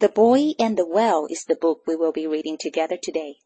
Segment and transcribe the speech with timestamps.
[0.00, 3.36] the Boy and the Whale is the book we will be reading together today.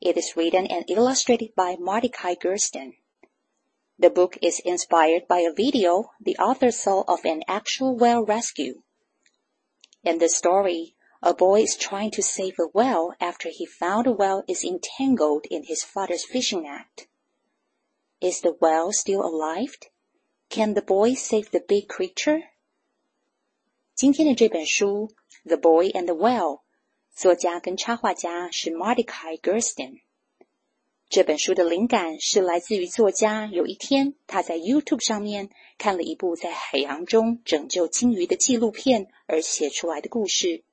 [0.00, 2.94] It is written and illustrated by Mordicai Gerstein.
[3.98, 8.80] The book is inspired by a video the author saw of an actual whale rescue.
[10.02, 14.12] In the story, a boy is trying to save a whale after he found the
[14.12, 17.08] whale is entangled in his father's fishing net.
[18.22, 19.76] Is the whale still alive?
[20.48, 22.40] Can the boy save the big creature?
[23.94, 25.12] 今天的这本书
[25.46, 26.56] The Boy and the Well》，
[27.14, 30.00] 作家跟插画家是 Mordecai Gersten。
[31.10, 40.64] 这本书的灵感是来自于作家有一天他在 YouTube 上面看了一部在海洋中拯救鲸鱼的纪录片而写出来的故事。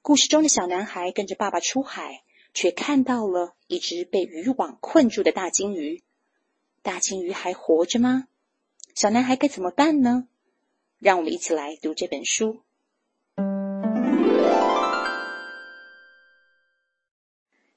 [0.00, 2.22] 故事中的小男孩跟着爸爸出海，
[2.54, 6.04] 却看到了一只被渔网困住的大鲸鱼。
[6.82, 8.28] 大鲸鱼还活着吗？
[8.94, 10.28] 小男孩该怎么办呢？
[11.00, 12.62] 让我们一起来读这本书。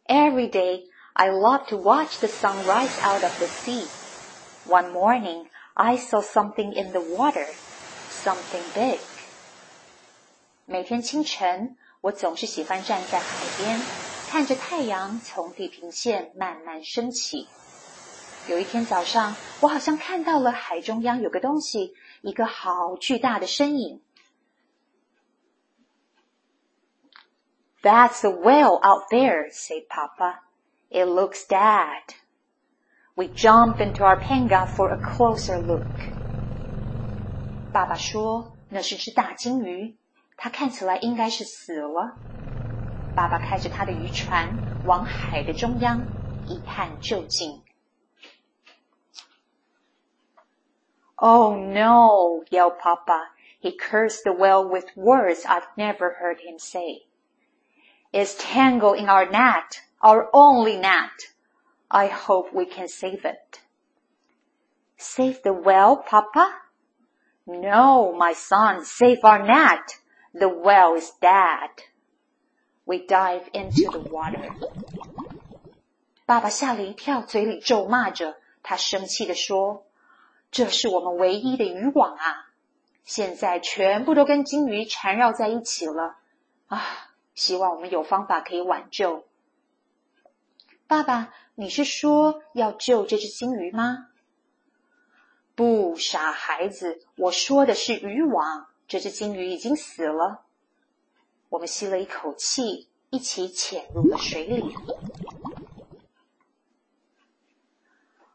[0.07, 3.87] Every day, I love to watch the sun rise out of the sea.
[4.67, 7.47] One morning, I saw something in the water,
[8.11, 8.99] something big.
[10.65, 13.27] 每天清晨，我总是喜欢站在海
[13.59, 13.81] 边，
[14.29, 17.47] 看着太阳从地平线慢慢升起。
[18.49, 24.01] 有一天早上，我好像看到了海中央有个东西，一个好巨大的身影。
[27.83, 30.41] That's a whale out there, said Papa.
[30.91, 32.15] It looks dead.
[33.17, 36.15] We jump into our panga for a closer look.
[37.73, 39.97] 爸爸说那是只大鲸鱼，
[40.37, 42.19] 它看起来应该是死了。
[43.15, 46.09] 爸爸开着他的渔船往海的中央
[46.47, 47.65] 一探究竟。
[51.17, 53.31] Oh no, yelled Papa.
[53.61, 57.09] He cursed the whale with words I've never heard him say.
[58.13, 61.11] It's tangled in our net, our only net.
[61.89, 63.61] I hope we can save it.
[64.97, 66.53] Save the whale, Papa?
[67.47, 69.99] No, my son, save our net.
[70.35, 71.71] The whale is dead.
[72.85, 74.53] We dive into the water.
[76.27, 79.87] 爸爸吓了一跳，嘴里咒骂着，他生气地说。
[80.51, 82.49] 这是我们唯一的渔网啊！
[83.05, 86.17] 现在全部都跟鲸鱼缠绕在一起了
[86.69, 87.11] 啊！
[87.35, 89.25] 希望我们有方法可以挽救。
[90.87, 94.09] 爸爸，你是说要救这只鲸鱼吗？
[95.55, 98.67] 不，傻孩子，我说的是渔网。
[98.87, 100.45] 这只鲸鱼已经死了。
[101.51, 104.75] 我们吸了一口气，一起潜入了水里。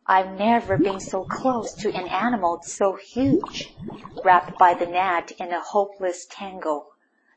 [0.05, 3.69] I've never been so close to an animal so huge,
[4.23, 6.88] wrapped by the net in a hopeless tangle.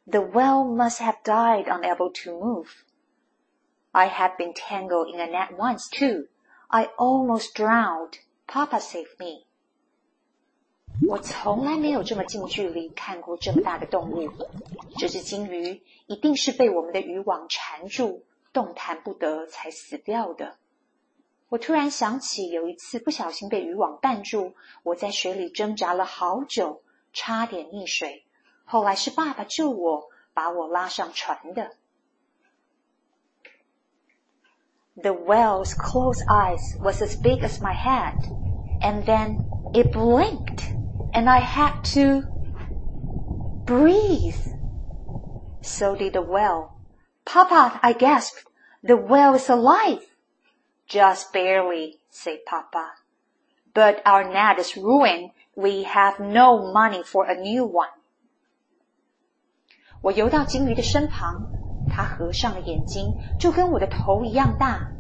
[0.08, 2.68] The whale must have died unable to move.
[3.92, 6.28] I have been tangled in a net once too.
[6.70, 8.20] I almost drowned.
[8.48, 9.46] Papa saved me.
[11.08, 14.30] 我从来没有这么近距离看过这么大的动物。
[14.98, 18.24] 这只鲸鱼一定是被我们的渔网缠住，
[18.54, 20.58] 动弹不得才死掉的。
[21.50, 26.82] 我突然想起有一次不小心被渔网绊住，我在水里挣扎了好久，
[27.14, 28.26] 差点溺水。
[28.71, 31.77] 后来是爸爸救我，把我拉上船的。
[34.97, 38.15] The whale's closed eyes was as big as my head,
[38.81, 39.43] and then
[39.73, 40.75] it blinked,
[41.12, 42.28] and I had to
[43.66, 44.34] breathe.
[45.60, 46.71] So did the whale.
[47.25, 48.45] Papa, I gasped,
[48.83, 50.07] the whale is alive.
[50.87, 52.93] Just barely, said Papa.
[53.75, 55.33] But our net is ruined.
[55.54, 57.91] We have no money for a new one.
[60.02, 61.50] 我游到鲸鱼的身旁，
[61.90, 64.92] 它合上了眼睛，就跟我的头一样大。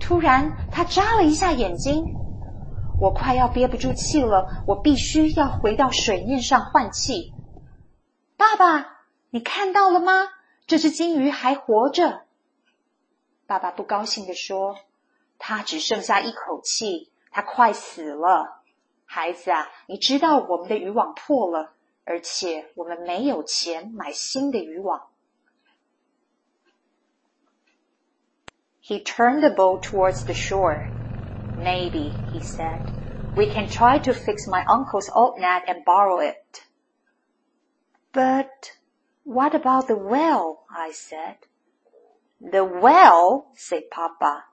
[0.00, 2.14] 突然，它眨了一下眼睛，
[3.00, 7.32] 我快要憋不住气了，我必须要回到水面上换气。
[8.36, 10.12] 爸爸，你看到了吗？
[10.66, 12.22] 这只鲸鱼还活着。
[13.46, 14.76] 爸爸不高兴地说。
[15.38, 18.62] 它只剩下一口气，它快死了。
[19.04, 21.74] 孩子啊，你知道我们的渔网破了，
[22.06, 25.10] 而且我们没有钱买新的渔网。
[28.80, 30.92] He turned the boat towards the shore.
[31.56, 32.92] Maybe, he said,
[33.34, 36.62] we can try to fix my uncle's old net and borrow it.
[38.12, 38.76] But
[39.24, 40.64] what about the well?
[40.70, 41.38] I said.
[42.40, 44.44] The well, said Papa.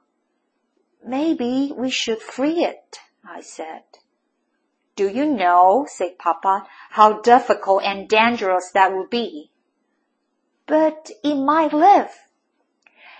[1.05, 3.83] Maybe we should free it, I said.
[4.95, 9.49] Do you know, said Papa, how difficult and dangerous that would be?
[10.67, 12.11] But it might live.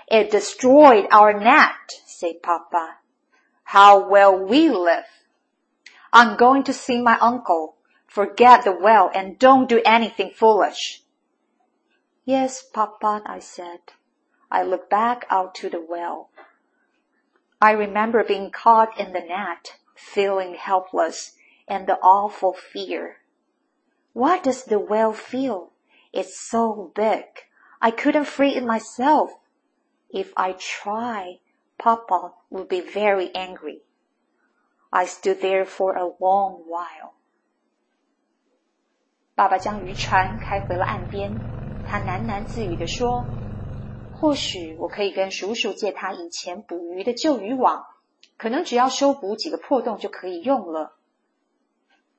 [0.08, 2.98] It destroyed our net, said Papa.
[3.64, 5.06] How will we live?
[6.12, 7.78] I'm going to see my uncle.
[8.06, 11.02] Forget the well and don't do anything foolish.
[12.24, 13.80] Yes, Papa, I said.
[14.52, 16.30] I looked back out to the well.
[17.60, 21.36] I remember being caught in the net, feeling helpless
[21.67, 23.17] and the awful fear.
[24.13, 25.73] What does the well feel?
[26.13, 27.25] It's so big.
[27.81, 29.31] I couldn't free it myself.
[30.11, 31.41] If I try,
[31.79, 33.83] Papa would be very angry.
[34.91, 37.13] I stood there for a long while.
[39.35, 41.43] 爸爸将渔船开回了岸边，
[41.85, 43.29] 他喃喃自语地说：“
[44.11, 47.85] 或许我可以跟叔叔借他以前捕鱼的旧渔网，
[48.37, 50.97] 可能只要修补几个破洞就可以用了。”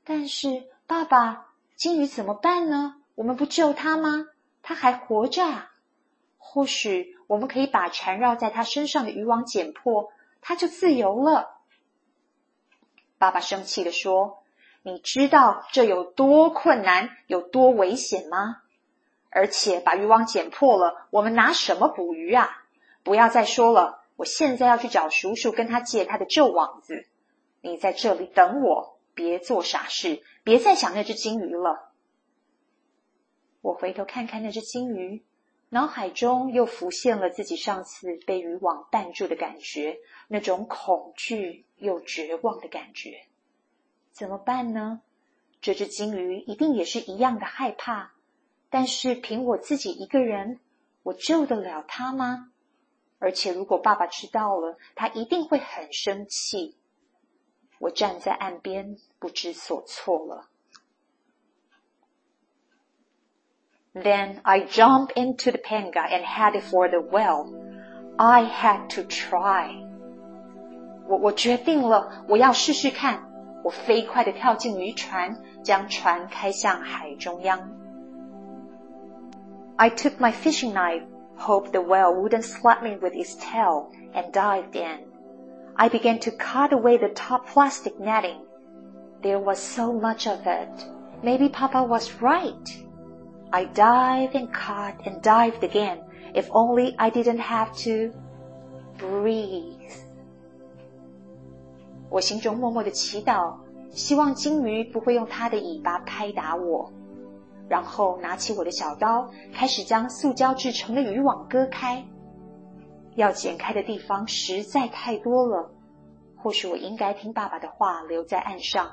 [0.04, 1.46] 但是，爸爸，
[1.76, 2.96] 金鱼怎么办呢？
[3.14, 4.28] 我们不救它吗？
[4.62, 5.72] 它还活着啊！
[6.38, 11.58] 或许我们可以把缠绕在它身上的渔网剪破，它就自由了。
[13.18, 14.42] 爸爸生气地说
[14.84, 18.58] ：“你知道这有多困难，有多危险吗？
[19.30, 22.62] 而且把渔网剪破了，我们拿什么捕鱼啊？
[23.02, 27.06] 不要再说了，我现在要去找叔叔，跟他借他的旧网子。
[27.62, 31.92] 你在这里等我，别做傻事，别再想那只金鱼了。”
[33.62, 35.24] 我回头看看那只金鱼，
[35.70, 41.66] 脑海中又浮现了自己上次被渔网绊住的感觉，那种恐惧。
[41.76, 43.26] 又绝望的感觉，
[44.10, 45.02] 怎么办呢？
[45.60, 48.14] 这只金鱼一定也是一样的害怕，
[48.70, 50.60] 但是凭我自己一个人，
[51.02, 52.52] 我救得了它吗？
[53.18, 56.78] 而且如果爸爸知道了，他一定会很生气。
[57.83, 60.49] 我站在岸边不知所措了。
[63.93, 67.51] Then I jump into the panga and headed for the well.
[68.17, 69.87] I had to try.
[71.07, 73.27] 我我决定了，我要试试看。
[73.63, 77.59] 我飞快地跳进渔船，将船开向海中央。
[79.75, 81.03] I took my fishing knife,
[81.37, 85.07] hoped the whale wouldn't slap me with its tail, and dived in.
[85.75, 88.41] I began to cut away the top plastic netting.
[89.21, 90.85] There was so much of it.
[91.21, 92.69] Maybe Papa was right.
[93.51, 95.99] I dived and cut and dived again.
[96.33, 98.13] If only I didn't have to
[98.97, 99.91] breathe.
[102.09, 103.55] 我心中默默的祈祷，
[103.91, 106.91] 希望金鱼不会用它的尾巴拍打我。
[107.67, 112.03] 然后拿起我的小刀，开始将塑胶制成的渔网割开。
[113.16, 115.70] 要剪开的地方实在太多了，
[116.36, 118.92] 或许我应该听爸爸的话，留在岸上。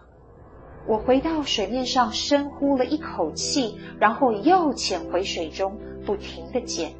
[0.87, 6.93] 我回到水面上，深呼了一口气，然后又潜回水中，不停的剪。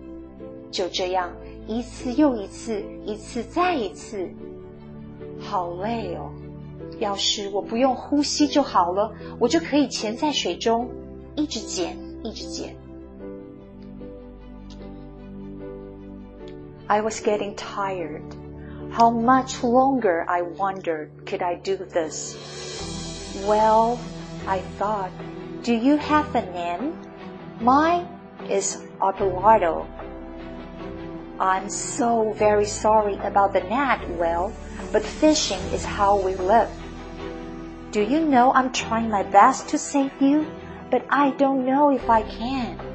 [0.71, 1.31] 就这样，
[1.67, 4.29] 一次又一次，一次再一次。
[5.39, 6.31] 好累哦！
[6.99, 10.89] 要是我不用呼吸就好了，我就可以潜在水中，
[11.35, 12.75] 一直剪，一直剪。
[16.91, 18.35] I was getting tired.
[18.91, 22.35] How much longer, I wondered, could I do this?
[23.47, 23.97] Well,
[24.45, 25.09] I thought,
[25.63, 26.99] do you have a name?
[27.61, 28.09] Mine
[28.49, 29.87] is Abelardo.
[31.39, 34.51] I'm so very sorry about the net, Well
[34.91, 36.69] but fishing is how we live.
[37.91, 40.45] Do you know I'm trying my best to save you,
[40.89, 42.90] but I don't know if I can.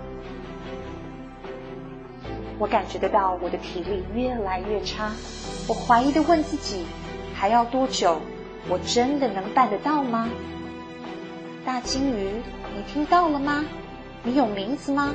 [2.59, 5.13] 我感觉得到我的体力越来越差，
[5.69, 6.85] 我怀疑的问自己，
[7.35, 8.19] 还要多久？
[8.69, 10.29] 我真的能办得到吗？
[11.65, 12.31] 大金鱼，
[12.75, 13.65] 你听到了吗？
[14.23, 15.15] 你有名字吗？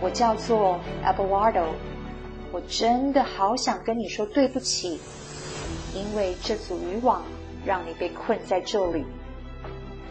[0.00, 1.64] 我叫做 Abelardo。
[2.52, 5.00] 我真的好想跟你说对不起。
[5.94, 7.22] 因为这组渔网
[7.64, 9.04] 让你被困在这里，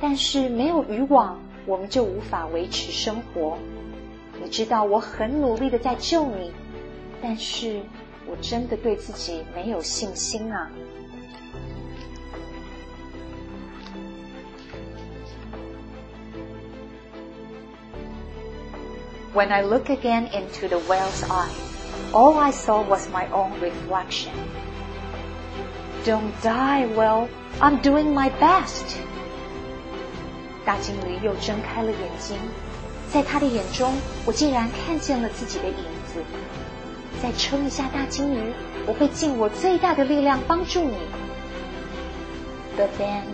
[0.02, 3.58] 但是没有渔网，我们就无法维持生活。
[4.45, 6.53] 你知道我很努力的在救你，
[7.23, 7.81] 但是
[8.27, 10.71] 我真的对自己没有信心啊。
[19.33, 21.51] When I look again into the whale's eye,
[22.13, 24.33] all I saw was my own reflection.
[26.05, 27.29] Don't die, Well,
[27.61, 28.97] I'm doing my best.
[30.65, 32.37] 大金鱼又睁开了眼睛，
[33.13, 33.93] 在他的眼中，
[34.25, 36.23] 我竟然看见了自己的影子。
[37.23, 38.53] 再撑一下，大金鱼，
[38.87, 40.97] 我会尽我最大的力量帮助你。
[42.79, 43.25] But then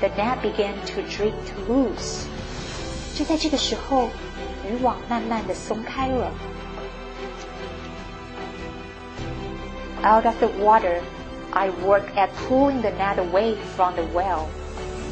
[0.00, 1.32] the net began to drift
[1.68, 2.26] loose.
[3.14, 4.08] 就在这个时候，
[4.68, 6.32] 渔网慢慢的松开了。
[10.02, 11.00] Out of the water,
[11.52, 14.48] I worked at pulling the net away from the well.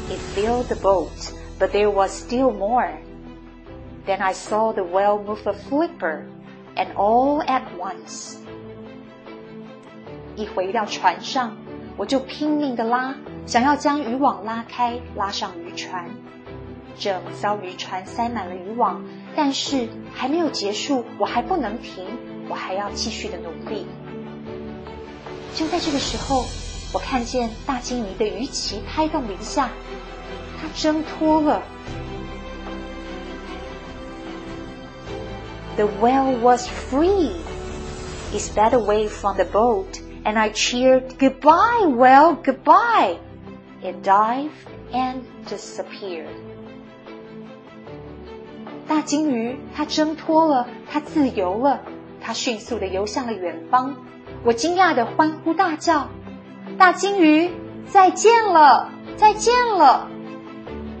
[0.09, 2.91] It filled the boat, but there was still more.
[4.08, 6.22] Then I saw the well move a flipper,
[6.74, 8.36] and all at once.
[10.34, 11.58] 一回到船上，
[11.98, 16.08] 我就拼命的拉，想要将渔网拉开，拉上渔船。
[16.98, 19.04] 整艘渔船塞满了渔网，
[19.36, 22.06] 但是还没有结束，我还不能停，
[22.48, 23.86] 我还要继续的努力。
[25.54, 26.46] 就在这个时候，
[26.94, 29.68] 我看见大金鱼的鱼鳍拍动了一下，
[30.58, 31.60] 它挣脱了。
[35.77, 37.31] The whale was free.
[38.33, 43.17] It sped away from the boat, and I cheered, Goodbye, whale, goodbye.
[43.81, 44.49] It dived
[44.91, 46.27] and disappeared.
[48.87, 51.81] 大金鱼它挣脱了，它自由了，
[52.21, 53.95] 它迅速的游向了远方。
[54.43, 56.07] 我惊讶的欢呼大叫：“
[56.77, 57.49] 大金鱼，
[57.85, 60.07] 再见了，再见了！”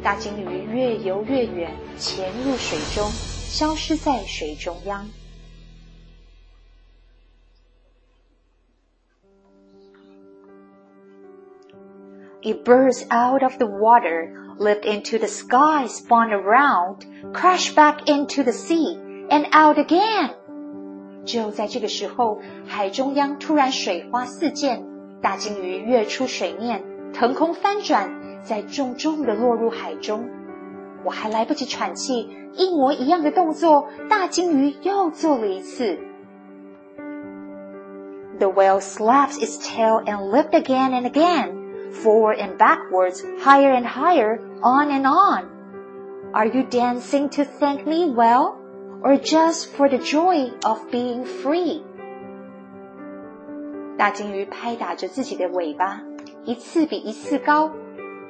[0.03, 3.09] 大金鱼越游越远，潜入水中，
[3.48, 5.08] 消失在水中央。
[12.40, 16.98] It burst out of the water, leaped into the sky, spun around,
[17.32, 18.96] crash back into the sea,
[19.28, 20.34] and out again.
[21.24, 24.84] 就在这个时候，海中央突然水花四溅，
[25.20, 30.30] 大鲸鱼跃出水面，腾空翻转，再重重的落入海中。
[31.07, 35.97] 我还来不及喘气，一模一样的动作，大金鱼又做了一次。
[38.39, 41.51] The whale slaps its tail and leaped again and again,
[41.91, 45.45] forward and backwards, higher and higher, on and on.
[46.33, 48.55] Are you dancing to thank me, whale?
[49.03, 51.83] or just for the joy of being free？
[53.97, 56.01] 大金鱼拍打着自己的尾巴，
[56.45, 57.69] 一次比一次高。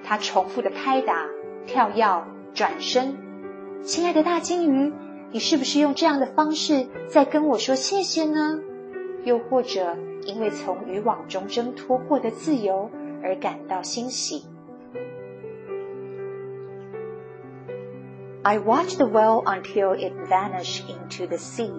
[0.04, 1.26] 它重复的拍打、
[1.66, 3.16] 跳跃、 转身。
[3.82, 4.94] 亲爱的大金鱼，
[5.32, 8.60] 你是不是用这样的方式在跟我说谢谢呢？
[9.24, 12.90] 又或者因为从渔网中挣脱获得自由
[13.22, 14.44] 而感到欣喜？
[18.44, 21.72] I watched the whale until it vanished into the sea.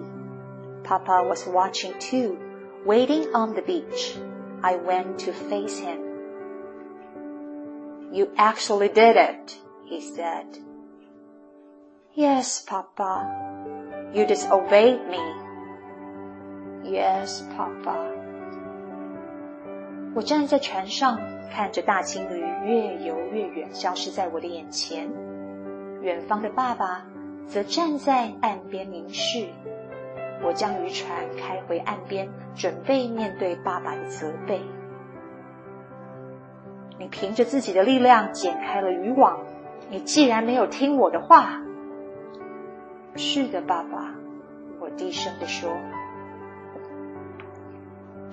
[0.83, 2.37] Papa was watching too,
[2.85, 4.15] waiting on the beach.
[4.61, 5.99] I went to face him.
[8.11, 9.57] You actually did it,
[9.90, 10.46] He said.
[12.14, 13.26] Yes, Papa.
[14.14, 15.18] You disobeyed me.
[16.84, 18.06] Yes, Papa.
[20.14, 21.18] 我站在船上，
[21.52, 25.10] 看着大鲸鱼越游越远，消失在我的眼前。
[26.02, 27.04] 远方的爸爸
[27.46, 29.48] 则站在岸边凝视。
[30.42, 34.60] 我将渔船开回岸边，准备面对爸爸的责备。
[36.98, 39.38] 你凭着自己的力量剪开了渔网，
[39.89, 41.61] 你既然没有听我的话，
[43.15, 44.13] 是的，爸爸，
[44.79, 45.71] 我低声地说。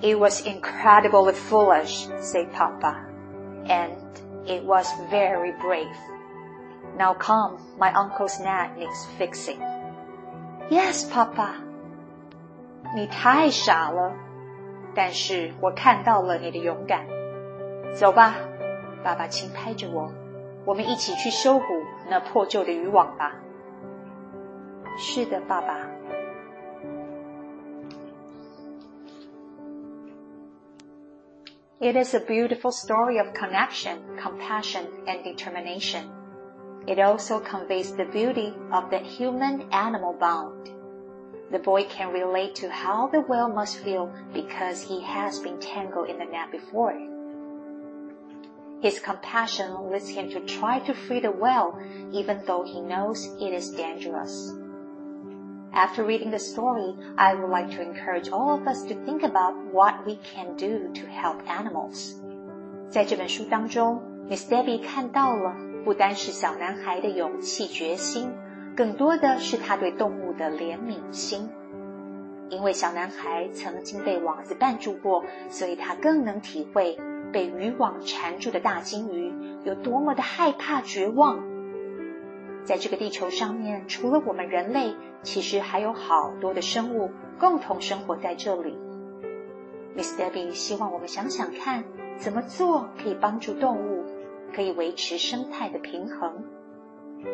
[0.01, 3.05] It was incredibly foolish, said Papa,
[3.65, 3.91] and
[4.45, 5.95] it was very brave.
[6.97, 9.59] Now come, my uncle's net needs fixing.
[10.69, 11.51] Yes, Papa.
[12.95, 14.11] 你太傻了，
[14.93, 17.05] 但是我看到了你的勇敢。
[17.95, 18.35] 走吧，
[19.03, 20.11] 爸爸轻拍着我，
[20.67, 21.65] 我们一起去修补
[22.09, 23.35] 那破旧的渔网吧。
[24.97, 25.89] 是的，爸爸。
[31.79, 36.03] It is a beautiful story of connection, compassion, and determination.
[36.85, 40.69] It also conveys the beauty of the human-animal bond.
[41.51, 46.09] The boy can relate to how the whale must feel because he has been tangled
[46.09, 46.93] in the net before.
[48.81, 51.73] His compassion leads him to try to free the whale
[52.11, 54.53] even though he knows it is dangerous.
[55.71, 59.55] After reading the story, I would like to encourage all of us to think about
[59.71, 62.15] what we can do to help animals.
[62.89, 68.31] 在这本书当中，Miss Debbie 看到了不单是小男孩的勇气决心，
[68.75, 71.49] 更多的是他对动物的怜悯心。
[72.49, 76.99] 因为小男孩曾经被网子绊住过，所以他更能体会
[77.32, 79.32] 被渔网缠住的大金鱼
[79.64, 81.42] 有多么的害怕、绝望。
[82.64, 88.76] 在这个地球上面，除了我们人类，其实还有好多的生物共同生活在这里。
[89.96, 91.84] Miss Debbie 希望我们想想看，
[92.18, 94.04] 怎么做可以帮助动物，
[94.54, 96.44] 可以维持生态的平衡。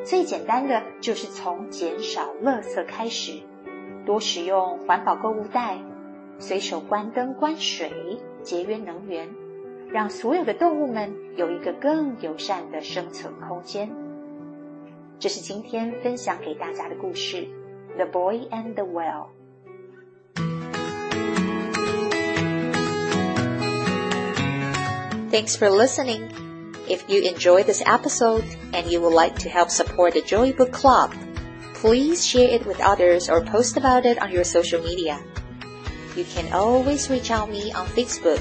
[0.04, 3.40] 最简单的就是从减少垃圾开始。
[4.06, 5.78] 多使用环保购物袋，
[6.38, 7.90] 随手关灯关水，
[8.42, 9.34] 节约能源，
[9.92, 13.90] 让所有的动物们有一个更友善的生存空间。
[15.18, 17.36] 这是今天分享给大家的故事，
[17.96, 19.28] 《The Boy and the Whale》。
[25.30, 26.30] Thanks for listening.
[26.88, 30.70] If you enjoy this episode and you would like to help support the Joy Book
[30.70, 31.12] Club,
[31.74, 35.18] please share it with others or post about it on your social media.
[36.14, 38.40] You can always reach out me on Facebook